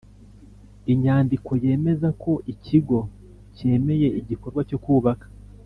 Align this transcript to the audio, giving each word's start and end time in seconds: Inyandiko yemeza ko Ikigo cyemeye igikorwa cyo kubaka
Inyandiko 0.93 1.51
yemeza 1.63 2.09
ko 2.21 2.31
Ikigo 2.53 2.99
cyemeye 3.55 4.07
igikorwa 4.19 4.61
cyo 4.69 4.79
kubaka 4.83 5.27